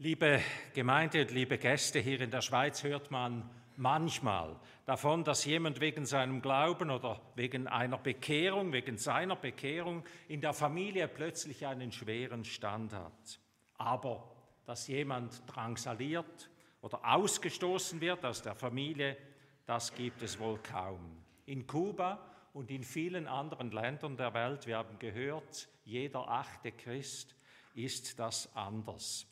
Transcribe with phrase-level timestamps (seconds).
[0.00, 0.40] Liebe
[0.74, 4.54] Gemeinde und liebe Gäste, hier in der Schweiz hört man manchmal
[4.86, 10.52] davon, dass jemand wegen seinem Glauben oder wegen einer Bekehrung, wegen seiner Bekehrung in der
[10.52, 13.40] Familie plötzlich einen schweren Stand hat.
[13.76, 16.48] Aber dass jemand drangsaliert
[16.80, 19.16] oder ausgestoßen wird aus der Familie,
[19.66, 21.24] das gibt es wohl kaum.
[21.44, 27.34] In Kuba und in vielen anderen Ländern der Welt, wir haben gehört, jeder achte Christ
[27.74, 29.26] ist das anders.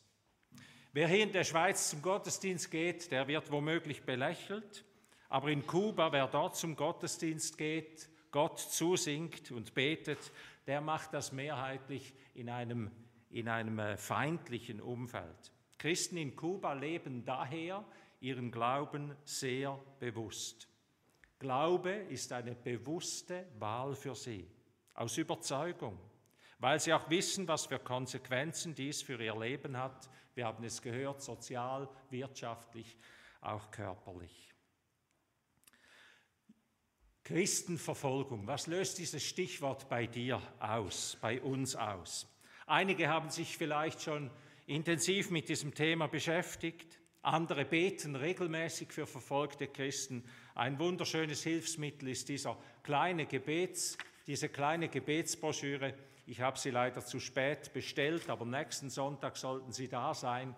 [0.96, 4.82] Wer hier in der Schweiz zum Gottesdienst geht, der wird womöglich belächelt.
[5.28, 10.32] Aber in Kuba, wer dort zum Gottesdienst geht, Gott zusingt und betet,
[10.66, 12.90] der macht das mehrheitlich in einem,
[13.28, 15.52] in einem äh, feindlichen Umfeld.
[15.76, 17.84] Christen in Kuba leben daher
[18.20, 20.66] ihren Glauben sehr bewusst.
[21.38, 24.48] Glaube ist eine bewusste Wahl für sie,
[24.94, 25.98] aus Überzeugung,
[26.58, 30.82] weil sie auch wissen, was für Konsequenzen dies für ihr Leben hat, wir haben es
[30.82, 32.98] gehört, sozial, wirtschaftlich,
[33.40, 34.52] auch körperlich.
[37.24, 42.28] Christenverfolgung, was löst dieses Stichwort bei dir aus, bei uns aus?
[42.66, 44.30] Einige haben sich vielleicht schon
[44.66, 50.22] intensiv mit diesem Thema beschäftigt, andere beten regelmäßig für verfolgte Christen.
[50.54, 55.94] Ein wunderschönes Hilfsmittel ist dieser kleine Gebets, diese kleine Gebetsbroschüre,
[56.26, 60.56] ich habe sie leider zu spät bestellt, aber nächsten Sonntag sollten sie da sein,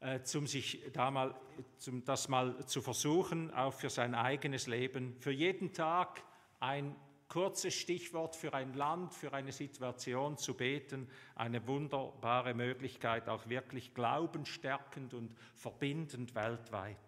[0.00, 1.34] äh, um sich da mal,
[1.78, 5.16] zum, das mal zu versuchen, auch für sein eigenes Leben.
[5.18, 6.22] Für jeden Tag
[6.60, 6.94] ein
[7.32, 13.94] kurzes Stichwort für ein Land, für eine Situation zu beten, eine wunderbare Möglichkeit, auch wirklich
[13.94, 16.98] glaubensstärkend und verbindend weltweit.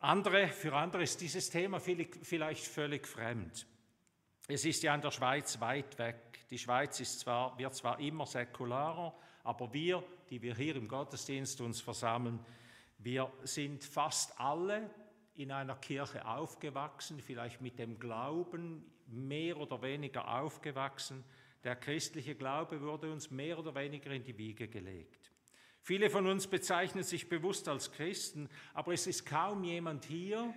[0.00, 3.66] Andere, für andere ist dieses Thema vielleicht völlig fremd.
[4.54, 6.46] Es ist ja in der Schweiz weit weg.
[6.50, 9.14] Die Schweiz ist zwar, wird zwar immer säkularer,
[9.44, 12.38] aber wir, die wir hier im Gottesdienst uns versammeln,
[12.98, 14.90] wir sind fast alle
[15.36, 21.24] in einer Kirche aufgewachsen, vielleicht mit dem Glauben mehr oder weniger aufgewachsen.
[21.64, 25.32] Der christliche Glaube wurde uns mehr oder weniger in die Wiege gelegt.
[25.80, 30.52] Viele von uns bezeichnen sich bewusst als Christen, aber es ist kaum jemand hier,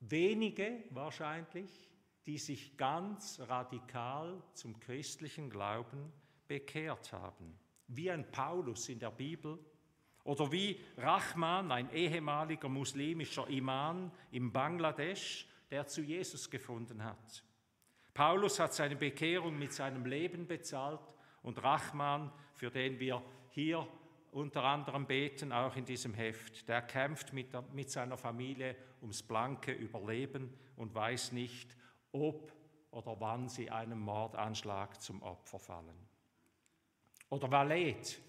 [0.00, 1.88] wenige wahrscheinlich,
[2.28, 6.12] die sich ganz radikal zum christlichen Glauben
[6.46, 7.58] bekehrt haben.
[7.86, 9.58] Wie ein Paulus in der Bibel
[10.24, 17.42] oder wie Rahman, ein ehemaliger muslimischer Imam im Bangladesch, der zu Jesus gefunden hat.
[18.12, 23.88] Paulus hat seine Bekehrung mit seinem Leben bezahlt und Rahman, für den wir hier
[24.32, 29.22] unter anderem beten, auch in diesem Heft, der kämpft mit, der, mit seiner Familie ums
[29.22, 31.77] blanke Überleben und weiß nicht,
[32.12, 32.52] ob
[32.90, 36.08] oder wann sie einem Mordanschlag zum Opfer fallen.
[37.30, 38.20] Oder Valet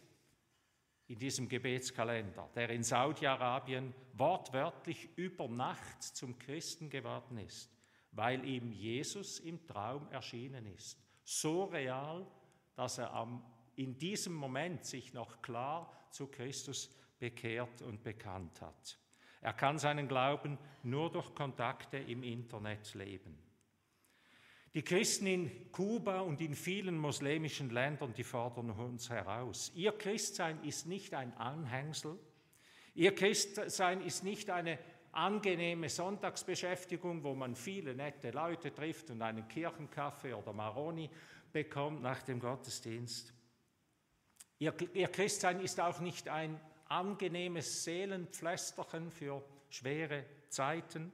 [1.07, 7.71] in diesem Gebetskalender, der in Saudi-Arabien wortwörtlich über Nacht zum Christen geworden ist,
[8.11, 10.99] weil ihm Jesus im Traum erschienen ist.
[11.23, 12.27] So real,
[12.75, 13.43] dass er am,
[13.75, 18.99] in diesem Moment sich noch klar zu Christus bekehrt und bekannt hat.
[19.41, 23.48] Er kann seinen Glauben nur durch Kontakte im Internet leben.
[24.75, 29.71] Die Christen in Kuba und in vielen muslimischen Ländern, die fordern uns heraus.
[29.73, 32.19] Ihr Christsein ist nicht ein Anhängsel.
[32.93, 34.77] Ihr Christsein ist nicht eine
[35.11, 41.09] angenehme Sonntagsbeschäftigung, wo man viele nette Leute trifft und einen Kirchenkaffee oder Maroni
[41.51, 43.33] bekommt nach dem Gottesdienst.
[44.59, 51.11] Ihr, ihr Christsein ist auch nicht ein angenehmes Seelenpflästerchen für schwere Zeiten,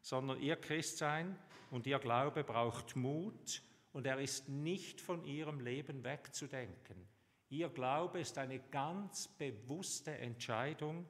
[0.00, 1.38] sondern ihr Christsein
[1.70, 7.08] und ihr Glaube braucht Mut und er ist nicht von ihrem Leben wegzudenken.
[7.48, 11.08] Ihr Glaube ist eine ganz bewusste Entscheidung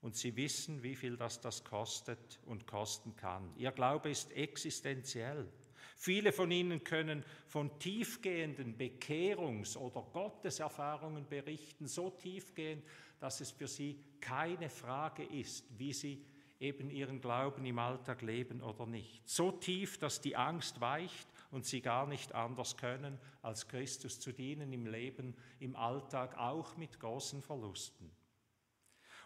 [0.00, 3.54] und sie wissen, wie viel das das kostet und kosten kann.
[3.56, 5.48] Ihr Glaube ist existenziell.
[5.96, 12.84] Viele von ihnen können von tiefgehenden Bekehrungs- oder Gotteserfahrungen berichten, so tiefgehend,
[13.20, 16.24] dass es für sie keine Frage ist, wie sie
[16.62, 19.28] eben ihren Glauben im Alltag leben oder nicht.
[19.28, 24.32] So tief, dass die Angst weicht und sie gar nicht anders können, als Christus zu
[24.32, 28.10] dienen im Leben, im Alltag, auch mit großen Verlusten.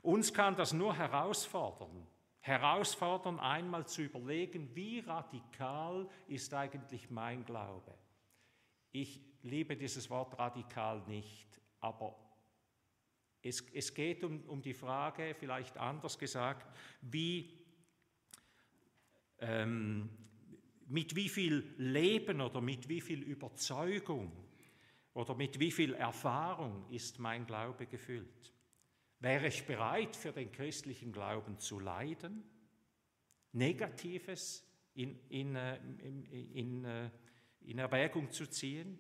[0.03, 2.07] Uns kann das nur herausfordern,
[2.41, 7.95] herausfordern, einmal zu überlegen, wie radikal ist eigentlich mein Glaube.
[8.93, 12.17] Ich liebe dieses Wort radikal nicht, aber
[13.47, 16.67] es, es geht um, um, die Frage, vielleicht anders gesagt,
[17.01, 17.51] wie,
[19.39, 20.09] ähm,
[20.89, 24.33] mit wie viel Leben oder mit wie viel Überzeugung
[25.15, 28.53] oder mit wie viel Erfahrung ist mein Glaube gefüllt?
[29.21, 32.45] Wäre ich bereit, für den christlichen Glauben zu leiden?
[33.53, 34.63] Negatives
[34.95, 37.11] in, in, äh, in, in, äh,
[37.61, 38.99] in Erwägung zu ziehen?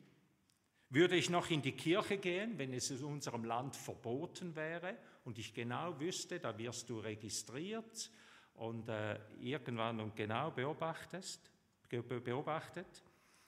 [0.88, 5.38] Würde ich noch in die Kirche gehen, wenn es in unserem Land verboten wäre und
[5.38, 8.10] ich genau wüsste, da wirst du registriert
[8.54, 11.50] und äh, irgendwann und genau beobachtest,
[11.88, 13.02] beobachtet?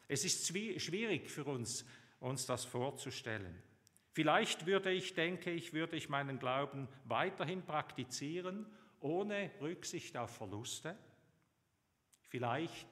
[0.08, 1.84] Es ist schwierig für uns,
[2.18, 3.62] uns das vorzustellen.
[4.10, 8.66] Vielleicht würde ich, denke ich, würde ich meinen Glauben weiterhin praktizieren,
[8.98, 10.96] ohne Rücksicht auf Verluste.
[12.22, 12.88] Vielleicht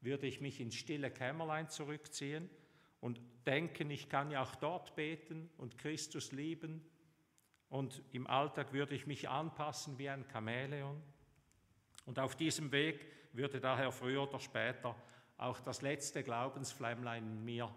[0.00, 2.48] würde ich mich ins stille Kämmerlein zurückziehen
[3.00, 6.84] und denken, ich kann ja auch dort beten und Christus lieben.
[7.68, 11.02] Und im Alltag würde ich mich anpassen wie ein Chamäleon.
[12.06, 14.96] Und auf diesem Weg würde daher früher oder später
[15.36, 17.72] auch das letzte Glaubensflämmlein in mir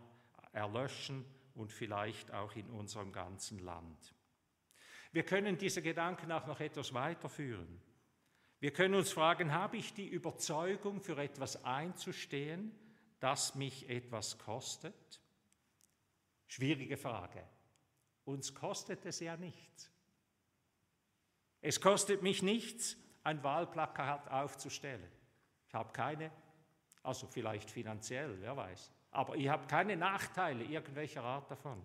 [0.54, 4.14] erlöschen und vielleicht auch in unserem ganzen Land.
[5.12, 7.82] Wir können diese Gedanken auch noch etwas weiterführen.
[8.60, 12.72] Wir können uns fragen, habe ich die Überzeugung, für etwas einzustehen,
[13.22, 15.22] das mich etwas kostet?
[16.48, 17.44] Schwierige Frage.
[18.26, 19.90] Uns kostet es ja nichts.
[21.62, 25.10] Es kostet mich nichts, ein Wahlplakat aufzustellen.
[25.68, 26.32] Ich habe keine
[27.04, 28.92] also vielleicht finanziell, wer weiß.
[29.12, 31.82] Aber ich habe keine Nachteile irgendwelcher Art davon.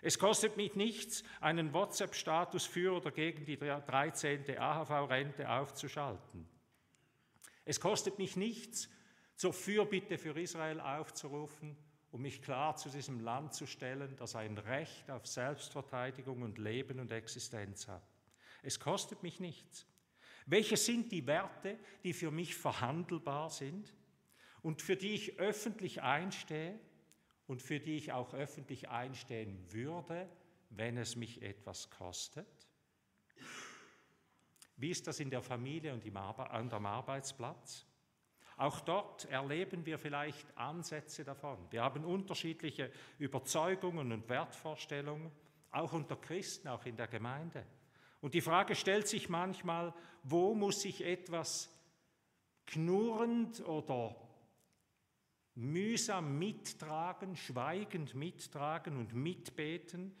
[0.00, 4.58] Es kostet mich nichts, einen WhatsApp-Status für oder gegen die 13.
[4.58, 6.48] AHV-Rente aufzuschalten.
[7.64, 8.88] Es kostet mich nichts,
[9.38, 11.74] zur Fürbitte für Israel aufzurufen,
[12.10, 17.00] um mich klar zu diesem Land zu stellen, das ein Recht auf Selbstverteidigung und Leben
[17.00, 18.06] und Existenz hat.
[18.62, 19.86] Es kostet mich nichts.
[20.44, 23.94] Welche sind die Werte, die für mich verhandelbar sind?
[24.62, 26.78] und für die ich öffentlich einstehe
[27.46, 30.28] und für die ich auch öffentlich einstehen würde,
[30.70, 32.46] wenn es mich etwas kostet?
[34.76, 37.86] Wie ist das in der Familie und am Arbeitsplatz?
[38.58, 41.58] Auch dort erleben wir vielleicht Ansätze davon.
[41.70, 42.90] Wir haben unterschiedliche
[43.20, 45.30] Überzeugungen und Wertvorstellungen,
[45.70, 47.64] auch unter Christen, auch in der Gemeinde.
[48.20, 49.94] Und die Frage stellt sich manchmal,
[50.24, 51.70] wo muss ich etwas
[52.66, 54.16] knurrend oder
[55.54, 60.16] mühsam mittragen, schweigend mittragen und mitbeten,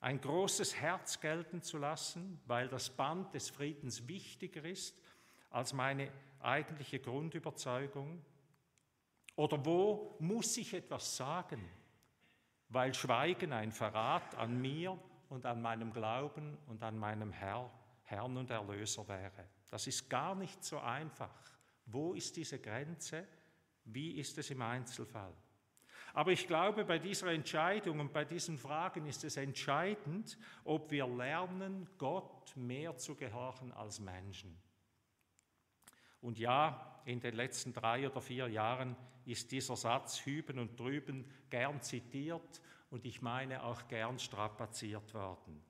[0.00, 5.02] ein großes Herz gelten zu lassen, weil das Band des Friedens wichtiger ist
[5.50, 6.10] als meine
[6.44, 8.24] eigentliche Grundüberzeugung?
[9.36, 11.68] Oder wo muss ich etwas sagen,
[12.68, 14.98] weil Schweigen ein Verrat an mir
[15.28, 17.70] und an meinem Glauben und an meinem Herr,
[18.04, 19.48] Herrn und Erlöser wäre?
[19.68, 21.34] Das ist gar nicht so einfach.
[21.86, 23.26] Wo ist diese Grenze?
[23.84, 25.34] Wie ist es im Einzelfall?
[26.14, 31.06] Aber ich glaube, bei dieser Entscheidung und bei diesen Fragen ist es entscheidend, ob wir
[31.06, 34.60] lernen, Gott mehr zu gehorchen als Menschen.
[36.22, 38.96] Und ja, in den letzten drei oder vier Jahren
[39.26, 45.62] ist dieser Satz hüben und drüben gern zitiert und ich meine auch gern strapaziert worden.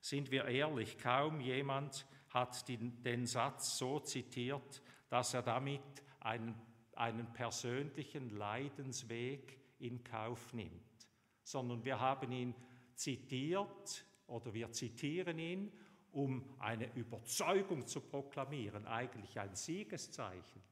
[0.00, 5.80] Sind wir ehrlich, kaum jemand hat den, Satz so zitiert, dass er damit
[6.18, 6.60] einen
[6.96, 11.08] einen persönlichen Leidensweg in Kauf nimmt,
[11.42, 12.54] sondern wir haben ihn
[12.94, 15.72] zitiert oder wir zitieren ihn,
[16.14, 20.62] um eine Überzeugung zu proklamieren, eigentlich ein Siegeszeichen.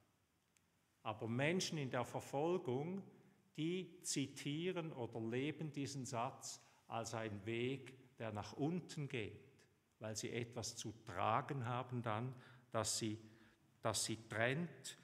[1.03, 3.03] Aber Menschen in der Verfolgung,
[3.57, 9.53] die zitieren oder leben diesen Satz als einen Weg, der nach unten geht,
[9.99, 12.35] weil sie etwas zu tragen haben dann,
[12.71, 13.19] das sie,
[13.83, 14.99] das sie trennt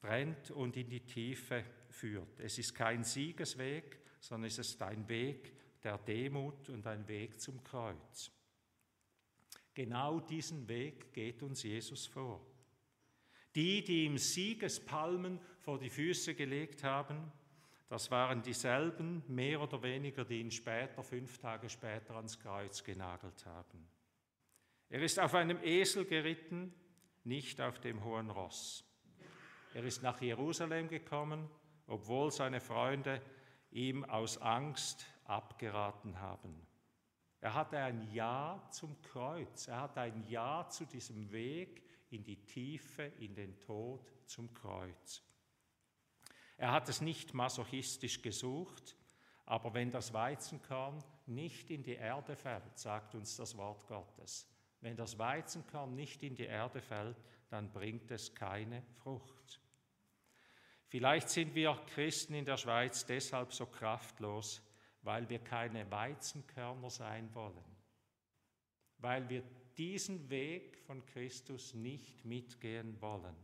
[0.00, 2.40] trennt und in die Tiefe führt.
[2.40, 7.62] Es ist kein Siegesweg, sondern es ist ein Weg der Demut und ein Weg zum
[7.62, 8.30] Kreuz.
[9.74, 12.44] Genau diesen Weg geht uns Jesus vor.
[13.54, 17.32] Die, die ihm Siegespalmen vor die Füße gelegt haben,
[17.88, 23.44] das waren dieselben, mehr oder weniger, die ihn später, fünf Tage später, ans Kreuz genagelt
[23.46, 23.84] haben.
[24.88, 26.72] Er ist auf einem Esel geritten,
[27.24, 28.84] nicht auf dem hohen Ross.
[29.74, 31.48] Er ist nach Jerusalem gekommen,
[31.86, 33.20] obwohl seine Freunde
[33.72, 36.66] ihm aus Angst abgeraten haben.
[37.40, 42.44] Er hatte ein Ja zum Kreuz, er hatte ein Ja zu diesem Weg in die
[42.44, 45.22] Tiefe, in den Tod zum Kreuz.
[46.58, 48.94] Er hat es nicht masochistisch gesucht,
[49.46, 54.46] aber wenn das Weizenkorn nicht in die Erde fällt, sagt uns das Wort Gottes,
[54.82, 57.16] wenn das Weizenkorn nicht in die Erde fällt,
[57.48, 59.60] dann bringt es keine Frucht.
[60.88, 64.60] Vielleicht sind wir Christen in der Schweiz deshalb so kraftlos,
[65.02, 67.76] weil wir keine Weizenkörner sein wollen,
[68.98, 69.42] weil wir
[69.76, 73.36] diesen Weg von Christus nicht mitgehen wollen,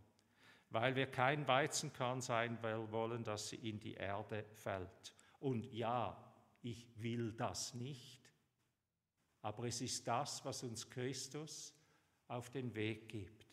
[0.70, 5.14] weil wir kein Weizenkorn sein wollen, das in die Erde fällt.
[5.40, 6.16] Und ja,
[6.62, 8.20] ich will das nicht,
[9.40, 11.72] aber es ist das, was uns Christus
[12.28, 13.46] auf den Weg gibt.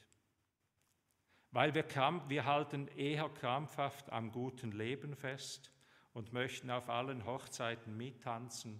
[1.52, 1.86] Weil wir,
[2.28, 5.73] wir halten eher krampfhaft am guten Leben fest
[6.14, 8.80] und möchten auf allen Hochzeiten mittanzen,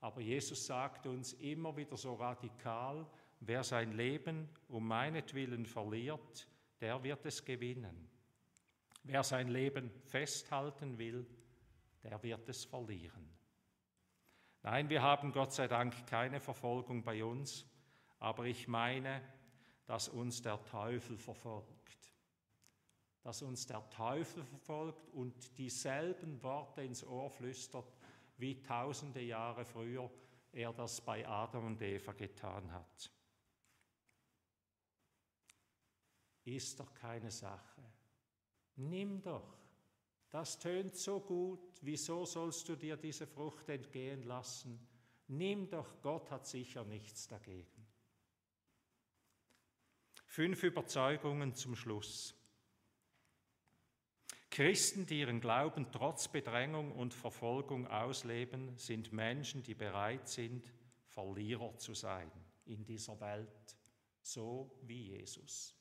[0.00, 3.06] aber Jesus sagt uns immer wieder so radikal,
[3.40, 6.46] wer sein Leben um meinetwillen verliert,
[6.80, 8.08] der wird es gewinnen.
[9.02, 11.26] Wer sein Leben festhalten will,
[12.04, 13.28] der wird es verlieren.
[14.62, 17.66] Nein, wir haben Gott sei Dank keine Verfolgung bei uns,
[18.18, 19.22] aber ich meine,
[19.86, 21.97] dass uns der Teufel verfolgt.
[23.28, 27.94] Dass uns der Teufel verfolgt und dieselben Worte ins Ohr flüstert,
[28.38, 30.10] wie tausende Jahre früher
[30.50, 33.12] er das bei Adam und Eva getan hat.
[36.42, 37.82] Ist doch keine Sache.
[38.76, 39.58] Nimm doch.
[40.30, 41.82] Das tönt so gut.
[41.82, 44.88] Wieso sollst du dir diese Frucht entgehen lassen?
[45.26, 47.86] Nimm doch, Gott hat sicher nichts dagegen.
[50.24, 52.37] Fünf Überzeugungen zum Schluss.
[54.50, 60.72] Christen, die ihren Glauben trotz Bedrängung und Verfolgung ausleben, sind Menschen, die bereit sind,
[61.06, 62.30] Verlierer zu sein
[62.64, 63.76] in dieser Welt,
[64.22, 65.74] so wie Jesus.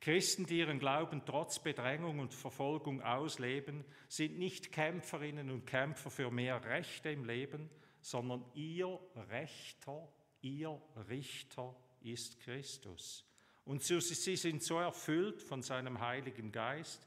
[0.00, 6.30] Christen, die ihren Glauben trotz Bedrängung und Verfolgung ausleben, sind nicht Kämpferinnen und Kämpfer für
[6.30, 7.68] mehr Rechte im Leben,
[8.00, 8.98] sondern ihr
[9.28, 10.08] Rechter,
[10.40, 13.27] ihr Richter ist Christus.
[13.68, 17.06] Und sie sind so erfüllt von seinem Heiligen Geist,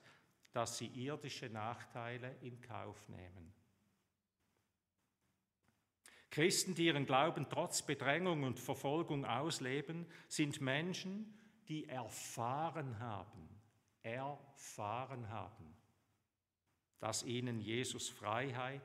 [0.51, 3.51] dass sie irdische Nachteile in Kauf nehmen.
[6.29, 11.35] Christen, die ihren Glauben trotz Bedrängung und Verfolgung ausleben, sind Menschen,
[11.67, 13.49] die erfahren haben,
[14.03, 15.75] erfahren haben,
[16.99, 18.83] dass ihnen Jesus Freiheit,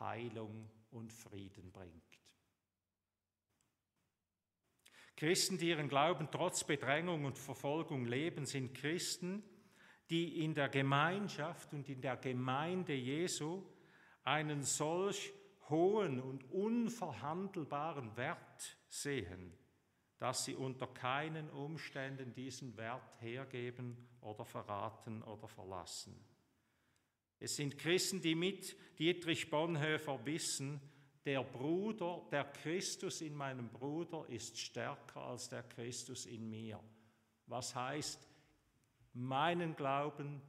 [0.00, 2.05] Heilung und Frieden bringt.
[5.16, 9.42] Christen, die ihren Glauben trotz Bedrängung und Verfolgung leben, sind Christen,
[10.10, 13.62] die in der Gemeinschaft und in der Gemeinde Jesu
[14.24, 15.32] einen solch
[15.68, 19.52] hohen und unverhandelbaren Wert sehen,
[20.18, 26.24] dass sie unter keinen Umständen diesen Wert hergeben oder verraten oder verlassen.
[27.38, 30.80] Es sind Christen, die mit Dietrich Bonhoeffer wissen,
[31.26, 36.80] der Bruder, der Christus in meinem Bruder ist stärker als der Christus in mir.
[37.48, 38.24] Was heißt,
[39.12, 40.40] meinen Glauben,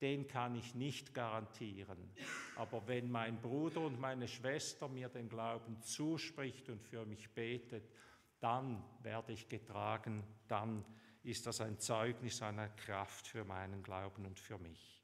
[0.00, 2.10] den kann ich nicht garantieren.
[2.56, 7.92] Aber wenn mein Bruder und meine Schwester mir den Glauben zuspricht und für mich betet,
[8.40, 10.84] dann werde ich getragen, dann
[11.22, 15.00] ist das ein Zeugnis einer Kraft für meinen Glauben und für mich.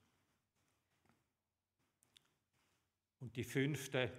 [3.20, 4.10] Und die fünfte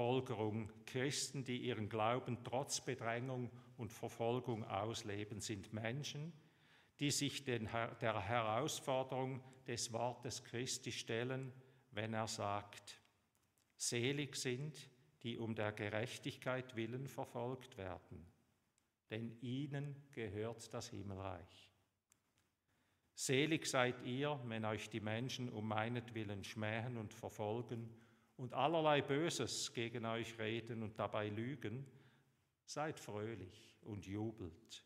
[0.00, 6.32] Folgerung, Christen, die ihren Glauben trotz Bedrängung und Verfolgung ausleben, sind Menschen,
[6.98, 7.68] die sich den,
[8.00, 11.52] der Herausforderung des Wortes Christi stellen,
[11.90, 12.98] wenn er sagt,
[13.76, 14.88] selig sind,
[15.22, 18.26] die um der Gerechtigkeit willen verfolgt werden,
[19.10, 21.70] denn ihnen gehört das Himmelreich.
[23.12, 27.99] Selig seid ihr, wenn euch die Menschen um meinetwillen schmähen und verfolgen
[28.40, 31.84] und allerlei Böses gegen euch reden und dabei lügen,
[32.64, 34.82] seid fröhlich und jubelt.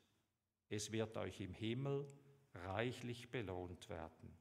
[0.68, 2.04] Es wird euch im Himmel
[2.52, 4.36] reichlich belohnt werden.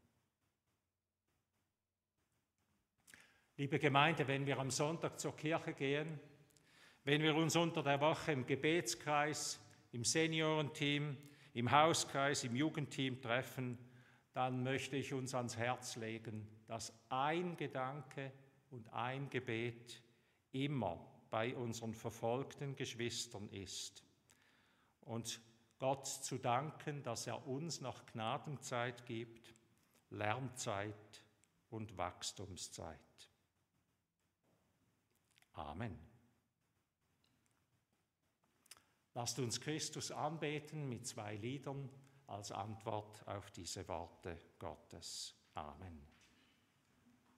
[3.55, 6.19] Liebe Gemeinde, wenn wir am Sonntag zur Kirche gehen,
[7.03, 9.59] wenn wir uns unter der Woche im Gebetskreis,
[9.91, 11.15] im Seniorenteam,
[11.53, 13.77] im Hauskreis, im Jugendteam treffen,
[14.31, 18.31] dann möchte ich uns ans Herz legen, dass ein Gedanke
[18.73, 20.01] und ein Gebet
[20.51, 20.99] immer
[21.29, 24.03] bei unseren verfolgten Geschwistern ist.
[25.01, 25.39] Und
[25.79, 29.53] Gott zu danken, dass er uns noch Gnadenzeit gibt,
[30.09, 31.23] Lernzeit
[31.69, 32.99] und Wachstumszeit.
[35.53, 35.97] Amen.
[39.13, 41.89] Lasst uns Christus anbeten mit zwei Liedern
[42.27, 45.35] als Antwort auf diese Worte Gottes.
[45.53, 46.12] Amen.